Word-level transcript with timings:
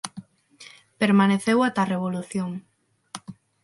Permaneceu 1.01 1.57
ata 1.61 1.81
a 1.83 1.89
revolución. 1.93 2.51